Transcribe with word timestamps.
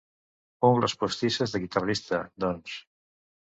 Ungles 0.69 0.95
postisses 1.01 1.55
de 1.57 1.63
guitarrista, 1.67 2.23
doncs. 2.47 2.83